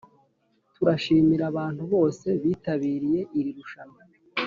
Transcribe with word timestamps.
Turashimira 0.75 1.43
abantu 1.51 1.83
bose 1.93 2.27
bitabiriye 2.43 3.21
iri 3.37 3.51
rushanwa 3.57 4.01